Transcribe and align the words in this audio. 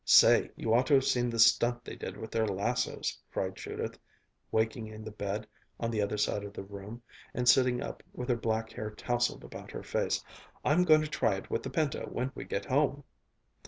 "Say, 0.03 0.49
you 0.55 0.73
ought 0.73 0.87
to 0.87 0.95
have 0.95 1.03
seen 1.05 1.29
the 1.29 1.37
stunt 1.37 1.85
they 1.85 1.95
did 1.95 2.17
with 2.17 2.31
their 2.31 2.47
lassos," 2.47 3.19
cried 3.31 3.53
Judith, 3.55 3.99
waking 4.51 4.87
in 4.87 5.03
the 5.03 5.11
bed 5.11 5.45
on 5.79 5.91
the 5.91 6.01
other 6.01 6.17
side 6.17 6.43
of 6.43 6.53
the 6.53 6.63
room, 6.63 7.03
and 7.35 7.47
sitting 7.47 7.83
up 7.83 8.01
with 8.11 8.29
her 8.29 8.35
black 8.35 8.71
hair 8.71 8.89
tousled 8.89 9.43
about 9.43 9.69
her 9.69 9.83
face. 9.83 10.23
"I'm 10.65 10.85
going 10.85 11.01
to 11.01 11.07
try 11.07 11.35
it 11.35 11.51
with 11.51 11.61
the 11.61 11.69
pinto 11.69 12.07
when 12.11 12.31
we 12.33 12.45
get 12.45 12.65
home." 12.65 13.03